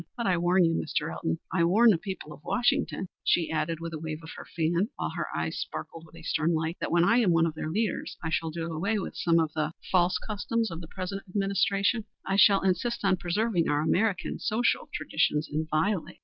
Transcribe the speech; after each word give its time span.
But 0.17 0.25
I 0.25 0.35
warn 0.35 0.65
you, 0.65 0.73
Mr. 0.83 1.13
Elton, 1.13 1.37
I 1.53 1.63
warn 1.63 1.91
the 1.91 1.97
people 1.99 2.33
of 2.33 2.43
Washington," 2.43 3.07
she 3.23 3.51
added 3.51 3.79
with 3.79 3.93
a 3.93 3.99
wave 3.99 4.23
of 4.23 4.31
her 4.35 4.47
fan, 4.55 4.89
while 4.95 5.11
her 5.11 5.27
eyes 5.37 5.59
sparkled 5.59 6.07
with 6.07 6.15
a 6.15 6.23
stern 6.23 6.55
light 6.55 6.77
"that 6.79 6.91
when 6.91 7.03
I 7.03 7.17
am 7.17 7.29
one 7.31 7.45
of 7.45 7.53
their 7.53 7.69
leaders, 7.69 8.17
I 8.23 8.31
shall 8.31 8.49
do 8.49 8.65
away 8.73 8.97
with 8.97 9.13
some 9.15 9.39
of 9.39 9.53
the 9.53 9.61
er 9.65 9.71
false 9.91 10.17
customs 10.17 10.71
of 10.71 10.81
the 10.81 10.87
present 10.87 11.21
administration. 11.29 12.05
I 12.25 12.35
shall 12.37 12.63
insist 12.63 13.05
on 13.05 13.17
preserving 13.17 13.69
our 13.69 13.81
American 13.83 14.39
social 14.39 14.89
traditions 14.91 15.47
inviolate." 15.51 16.17